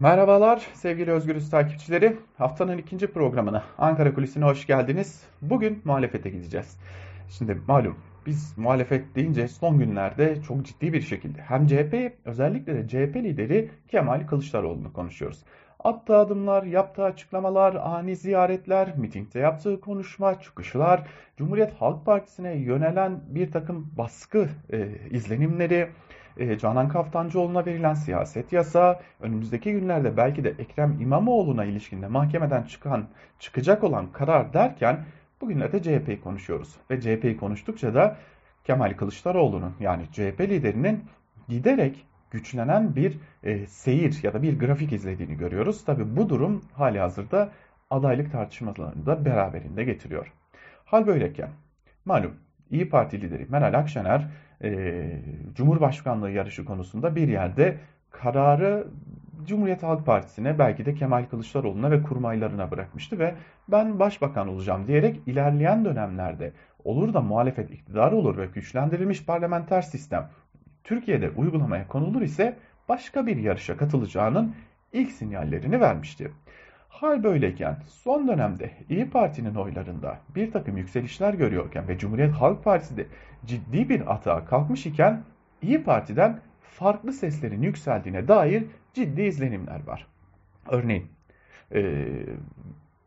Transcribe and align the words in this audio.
Merhabalar 0.00 0.66
sevgili 0.74 1.10
Özgürüz 1.10 1.50
takipçileri. 1.50 2.16
Haftanın 2.38 2.78
ikinci 2.78 3.06
programına 3.06 3.64
Ankara 3.78 4.14
Kulisi'ne 4.14 4.44
hoş 4.44 4.66
geldiniz. 4.66 5.22
Bugün 5.42 5.82
muhalefete 5.84 6.30
gideceğiz. 6.30 6.76
Şimdi 7.28 7.58
malum 7.68 7.96
biz 8.26 8.58
muhalefet 8.58 9.14
deyince 9.14 9.48
son 9.48 9.78
günlerde 9.78 10.42
çok 10.42 10.66
ciddi 10.66 10.92
bir 10.92 11.00
şekilde 11.00 11.42
hem 11.42 11.66
CHP 11.66 12.12
özellikle 12.24 12.74
de 12.74 12.88
CHP 12.88 13.16
lideri 13.16 13.70
Kemal 13.88 14.26
Kılıçdaroğlu'nu 14.26 14.92
konuşuyoruz. 14.92 15.44
Attığı 15.84 16.16
adımlar, 16.16 16.62
yaptığı 16.62 17.04
açıklamalar, 17.04 17.74
ani 17.74 18.16
ziyaretler, 18.16 18.96
mitingde 18.96 19.38
yaptığı 19.38 19.80
konuşma, 19.80 20.40
çıkışlar, 20.40 21.02
Cumhuriyet 21.36 21.72
Halk 21.72 22.06
Partisi'ne 22.06 22.56
yönelen 22.56 23.20
bir 23.28 23.52
takım 23.52 23.90
baskı 23.98 24.48
e, 24.72 24.88
izlenimleri, 25.10 25.88
e, 26.36 26.58
Canan 26.58 26.88
Kaftancıoğlu'na 26.88 27.66
verilen 27.66 27.94
siyaset 27.94 28.52
yasa, 28.52 29.00
önümüzdeki 29.20 29.72
günlerde 29.72 30.16
belki 30.16 30.44
de 30.44 30.54
Ekrem 30.58 31.00
İmamoğlu'na 31.00 31.64
ilişkinde 31.64 32.06
mahkemeden 32.06 32.62
çıkan, 32.62 33.08
çıkacak 33.38 33.84
olan 33.84 34.12
karar 34.12 34.52
derken 34.52 35.04
bugünlerde 35.40 35.82
CHP'yi 35.82 36.20
konuşuyoruz. 36.20 36.76
Ve 36.90 37.00
CHP'yi 37.00 37.36
konuştukça 37.36 37.94
da 37.94 38.16
Kemal 38.64 38.96
Kılıçdaroğlu'nun 38.96 39.74
yani 39.80 40.02
CHP 40.12 40.40
liderinin 40.40 41.04
giderek 41.48 42.06
güçlenen 42.30 42.96
bir 42.96 43.18
e, 43.42 43.66
seyir 43.66 44.20
ya 44.22 44.32
da 44.34 44.42
bir 44.42 44.58
grafik 44.58 44.92
izlediğini 44.92 45.36
görüyoruz. 45.36 45.84
Tabi 45.84 46.16
bu 46.16 46.28
durum 46.28 46.64
hali 46.72 46.98
hazırda 46.98 47.52
adaylık 47.90 48.32
tartışmalarını 48.32 49.06
da 49.06 49.24
beraberinde 49.24 49.84
getiriyor. 49.84 50.32
Hal 50.84 51.06
böyleyken 51.06 51.50
malum 52.04 52.34
İyi 52.70 52.88
Parti 52.88 53.20
lideri 53.20 53.46
Meral 53.48 53.78
Akşener 53.78 54.28
e, 54.62 55.22
Cumhurbaşkanlığı 55.54 56.30
yarışı 56.30 56.64
konusunda 56.64 57.16
bir 57.16 57.28
yerde 57.28 57.78
kararı 58.10 58.86
Cumhuriyet 59.46 59.82
Halk 59.82 60.06
Partisi'ne 60.06 60.58
belki 60.58 60.86
de 60.86 60.94
Kemal 60.94 61.24
Kılıçdaroğlu'na 61.24 61.90
ve 61.90 62.02
kurmaylarına 62.02 62.70
bırakmıştı 62.70 63.18
ve 63.18 63.34
ben 63.68 63.98
başbakan 63.98 64.48
olacağım 64.48 64.86
diyerek 64.86 65.20
ilerleyen 65.26 65.84
dönemlerde 65.84 66.52
olur 66.84 67.14
da 67.14 67.20
muhalefet 67.20 67.70
iktidar 67.70 68.12
olur 68.12 68.36
ve 68.36 68.46
güçlendirilmiş 68.46 69.24
parlamenter 69.24 69.82
sistem 69.82 70.28
Türkiye'de 70.84 71.30
uygulamaya 71.30 71.88
konulur 71.88 72.22
ise 72.22 72.56
başka 72.88 73.26
bir 73.26 73.36
yarışa 73.36 73.76
katılacağının 73.76 74.54
ilk 74.92 75.12
sinyallerini 75.12 75.80
vermişti. 75.80 76.30
Hal 76.88 77.24
böyleyken 77.24 77.76
son 77.86 78.28
dönemde 78.28 78.70
İyi 78.88 79.10
Parti'nin 79.10 79.54
oylarında 79.54 80.18
bir 80.34 80.52
takım 80.52 80.76
yükselişler 80.76 81.34
görüyorken 81.34 81.88
ve 81.88 81.98
Cumhuriyet 81.98 82.32
Halk 82.32 82.64
Partisi 82.64 82.96
de 82.96 83.06
ciddi 83.46 83.88
bir 83.88 84.14
atağa 84.14 84.44
kalkmış 84.44 84.86
iken 84.86 85.22
İyi 85.62 85.82
Parti'den 85.82 86.40
farklı 86.62 87.12
seslerin 87.12 87.62
yükseldiğine 87.62 88.28
dair 88.28 88.64
ciddi 88.94 89.22
izlenimler 89.22 89.86
var. 89.86 90.06
Örneğin 90.70 91.06
e, 91.74 92.06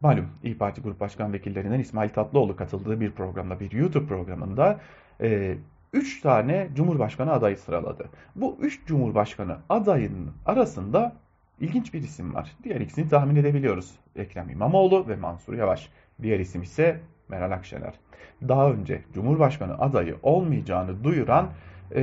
malum 0.00 0.28
İyi 0.42 0.58
Parti 0.58 0.80
Grup 0.80 1.00
Başkan 1.00 1.32
Vekillerinden 1.32 1.80
İsmail 1.80 2.08
Tatlıoğlu 2.08 2.56
katıldığı 2.56 3.00
bir 3.00 3.10
programda, 3.10 3.60
bir 3.60 3.72
YouTube 3.72 4.06
programında 4.06 4.80
e, 5.20 5.56
3 5.92 6.20
tane 6.20 6.68
Cumhurbaşkanı 6.74 7.32
adayı 7.32 7.56
sıraladı. 7.56 8.08
Bu 8.36 8.56
3 8.60 8.86
Cumhurbaşkanı 8.86 9.56
adayının 9.68 10.32
arasında 10.46 11.16
İlginç 11.60 11.94
bir 11.94 12.02
isim 12.02 12.34
var. 12.34 12.56
Diğer 12.64 12.80
ikisini 12.80 13.08
tahmin 13.08 13.36
edebiliyoruz. 13.36 13.94
Ekrem 14.16 14.50
İmamoğlu 14.50 15.08
ve 15.08 15.16
Mansur 15.16 15.54
Yavaş. 15.54 15.88
Diğer 16.22 16.40
isim 16.40 16.62
ise 16.62 17.00
Meral 17.28 17.50
Akşener. 17.50 17.94
Daha 18.48 18.70
önce 18.70 19.02
Cumhurbaşkanı 19.14 19.78
adayı 19.78 20.16
olmayacağını 20.22 21.04
duyuran 21.04 21.48
e, 21.94 22.00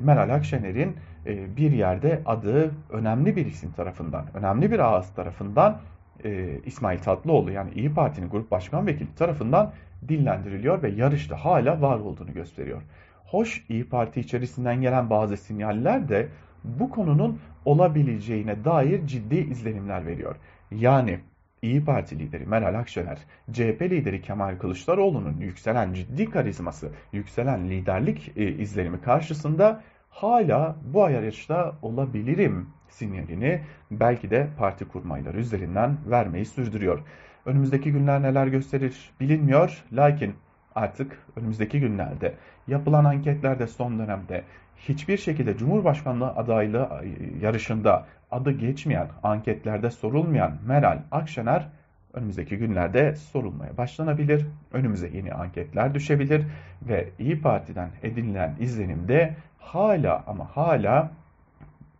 Meral 0.00 0.34
Akşener'in 0.34 0.96
e, 1.26 1.56
bir 1.56 1.72
yerde 1.72 2.22
adı 2.26 2.70
önemli 2.90 3.36
bir 3.36 3.46
isim 3.46 3.72
tarafından, 3.72 4.26
önemli 4.34 4.70
bir 4.70 4.78
ağız 4.78 5.14
tarafından 5.14 5.80
e, 6.24 6.58
İsmail 6.66 6.98
Tatlıoğlu 6.98 7.50
yani 7.50 7.70
İyi 7.74 7.94
Parti'nin 7.94 8.30
grup 8.30 8.50
başkan 8.50 8.86
vekili 8.86 9.14
tarafından 9.14 9.72
dillendiriliyor 10.08 10.82
ve 10.82 10.88
yarışta 10.88 11.36
hala 11.36 11.82
var 11.82 11.98
olduğunu 11.98 12.32
gösteriyor. 12.32 12.82
Hoş 13.30 13.64
İyi 13.68 13.88
Parti 13.88 14.20
içerisinden 14.20 14.80
gelen 14.80 15.10
bazı 15.10 15.36
sinyaller 15.36 16.08
de 16.08 16.28
bu 16.64 16.90
konunun 16.90 17.40
olabileceğine 17.64 18.64
dair 18.64 19.06
ciddi 19.06 19.36
izlenimler 19.36 20.06
veriyor. 20.06 20.36
Yani 20.70 21.20
İyi 21.62 21.84
Parti 21.84 22.18
lideri 22.18 22.46
Meral 22.46 22.74
Akşener, 22.74 23.18
CHP 23.52 23.82
lideri 23.82 24.22
Kemal 24.22 24.58
Kılıçdaroğlu'nun 24.58 25.40
yükselen 25.40 25.94
ciddi 25.94 26.30
karizması, 26.30 26.90
yükselen 27.12 27.68
liderlik 27.68 28.32
e, 28.36 28.48
izlenimi 28.52 29.00
karşısında 29.00 29.82
hala 30.10 30.76
bu 30.84 31.04
ayarışta 31.04 31.76
olabilirim 31.82 32.68
sinyalini 32.88 33.60
belki 33.90 34.30
de 34.30 34.48
parti 34.58 34.84
kurmayları 34.84 35.38
üzerinden 35.38 35.96
vermeyi 36.06 36.46
sürdürüyor. 36.46 37.02
Önümüzdeki 37.46 37.92
günler 37.92 38.22
neler 38.22 38.46
gösterir 38.46 39.10
bilinmiyor. 39.20 39.84
Lakin 39.92 40.34
artık 40.74 41.18
önümüzdeki 41.36 41.80
günlerde 41.80 42.34
yapılan 42.68 43.04
anketlerde 43.04 43.66
son 43.66 43.98
dönemde 43.98 44.44
hiçbir 44.76 45.16
şekilde 45.16 45.56
Cumhurbaşkanlığı 45.56 46.28
adaylığı 46.28 47.04
yarışında 47.40 48.06
adı 48.30 48.50
geçmeyen, 48.50 49.08
anketlerde 49.22 49.90
sorulmayan 49.90 50.52
Meral 50.66 50.98
Akşener 51.10 51.68
önümüzdeki 52.12 52.58
günlerde 52.58 53.16
sorulmaya 53.16 53.76
başlanabilir. 53.76 54.46
Önümüze 54.72 55.08
yeni 55.08 55.32
anketler 55.32 55.94
düşebilir 55.94 56.46
ve 56.82 57.08
İyi 57.18 57.40
Parti'den 57.40 57.90
edinilen 58.02 58.54
izlenimde 58.60 59.34
hala 59.58 60.24
ama 60.26 60.44
hala 60.56 61.10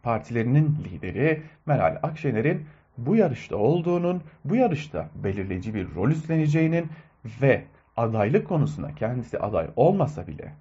partilerinin 0.02 0.76
lideri 0.84 1.42
Meral 1.66 1.98
Akşener'in 2.02 2.66
bu 2.98 3.16
yarışta 3.16 3.56
olduğunun, 3.56 4.22
bu 4.44 4.56
yarışta 4.56 5.08
belirleyici 5.14 5.74
bir 5.74 5.94
rol 5.94 6.10
üstleneceğinin 6.10 6.86
ve 7.42 7.62
adaylık 8.00 8.48
konusunda 8.48 8.94
kendisi 8.94 9.38
aday 9.38 9.66
olmasa 9.76 10.26
bile 10.26 10.52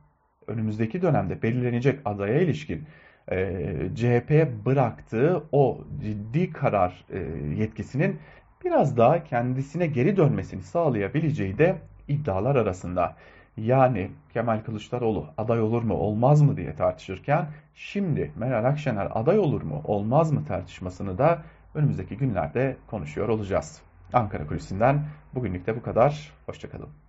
önümüzdeki 0.48 1.02
dönemde 1.02 1.42
belirlenecek 1.42 2.00
adaya 2.06 2.42
ilişkin 2.42 2.84
e, 3.32 3.66
CHP'ye 3.96 4.66
bıraktığı 4.66 5.44
o 5.52 5.82
ciddi 6.02 6.54
karar 6.54 7.06
e, 7.10 7.20
yetkisinin 7.58 8.20
biraz 8.66 8.98
daha 8.98 9.24
kendisine 9.24 9.88
geri 9.88 10.18
dönmesini 10.18 10.62
sağlayabileceği 10.62 11.58
de 11.58 11.76
iddialar 12.08 12.56
arasında. 12.56 13.16
Yani 13.58 14.12
Kemal 14.34 14.60
Kılıçdaroğlu 14.60 15.26
aday 15.38 15.62
olur 15.62 15.84
mu 15.84 15.94
olmaz 15.94 16.42
mı 16.42 16.58
diye 16.58 16.76
tartışırken 16.76 17.48
şimdi 17.76 18.32
Meral 18.36 18.66
Akşener 18.66 19.08
aday 19.12 19.40
olur 19.40 19.62
mu 19.62 19.82
olmaz 19.84 20.32
mı 20.32 20.46
tartışmasını 20.46 21.18
da 21.18 21.42
önümüzdeki 21.76 22.18
günlerde 22.18 22.78
konuşuyor 22.88 23.30
olacağız. 23.30 23.82
Ankara 24.14 24.48
Kulisi'nden 24.48 25.06
bugünlük 25.36 25.68
de 25.68 25.76
bu 25.76 25.82
kadar. 25.82 26.32
Hoşçakalın. 26.46 27.00